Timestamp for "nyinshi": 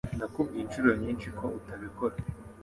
1.01-1.27